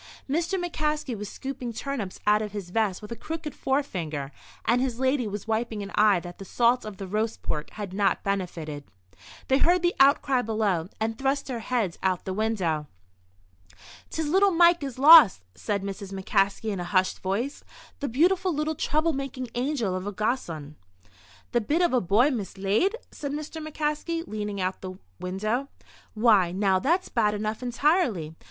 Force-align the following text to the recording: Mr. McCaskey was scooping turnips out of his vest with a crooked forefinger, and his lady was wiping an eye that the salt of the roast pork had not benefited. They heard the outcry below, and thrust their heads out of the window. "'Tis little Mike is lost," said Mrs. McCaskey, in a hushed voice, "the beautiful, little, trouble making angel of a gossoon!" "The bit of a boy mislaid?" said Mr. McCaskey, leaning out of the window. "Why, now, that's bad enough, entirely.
Mr. 0.27 0.59
McCaskey 0.59 1.15
was 1.15 1.29
scooping 1.29 1.71
turnips 1.73 2.19
out 2.25 2.41
of 2.41 2.53
his 2.53 2.71
vest 2.71 3.03
with 3.03 3.11
a 3.11 3.15
crooked 3.15 3.53
forefinger, 3.53 4.31
and 4.65 4.81
his 4.81 4.97
lady 4.99 5.27
was 5.27 5.47
wiping 5.47 5.83
an 5.83 5.91
eye 5.93 6.19
that 6.19 6.39
the 6.39 6.43
salt 6.43 6.85
of 6.85 6.97
the 6.97 7.05
roast 7.05 7.43
pork 7.43 7.69
had 7.73 7.93
not 7.93 8.23
benefited. 8.23 8.83
They 9.47 9.59
heard 9.59 9.83
the 9.83 9.93
outcry 9.99 10.41
below, 10.41 10.87
and 10.99 11.19
thrust 11.19 11.45
their 11.45 11.59
heads 11.59 11.99
out 12.01 12.17
of 12.17 12.23
the 12.23 12.33
window. 12.33 12.87
"'Tis 14.09 14.27
little 14.27 14.49
Mike 14.49 14.81
is 14.81 14.97
lost," 14.97 15.43
said 15.53 15.83
Mrs. 15.83 16.11
McCaskey, 16.11 16.71
in 16.71 16.79
a 16.79 16.83
hushed 16.95 17.19
voice, 17.21 17.63
"the 17.99 18.09
beautiful, 18.09 18.51
little, 18.51 18.73
trouble 18.73 19.13
making 19.13 19.49
angel 19.53 19.95
of 19.95 20.07
a 20.07 20.11
gossoon!" 20.11 20.77
"The 21.51 21.61
bit 21.61 21.83
of 21.83 21.93
a 21.93 22.01
boy 22.01 22.31
mislaid?" 22.31 22.95
said 23.11 23.33
Mr. 23.33 23.63
McCaskey, 23.63 24.23
leaning 24.27 24.59
out 24.59 24.77
of 24.77 24.81
the 24.81 24.97
window. 25.19 25.67
"Why, 26.15 26.51
now, 26.51 26.79
that's 26.79 27.07
bad 27.09 27.35
enough, 27.35 27.61
entirely. 27.61 28.33